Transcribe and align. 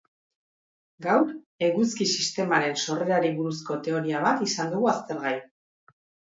Gaur, 1.05 1.27
eguzki 1.67 2.07
sistemaren 2.13 2.73
sorrerari 2.85 3.29
buruzko 3.41 3.79
teoria 3.89 4.23
bat 4.25 4.43
izan 4.47 4.73
dugu 4.75 4.91
aztergai. 4.95 5.37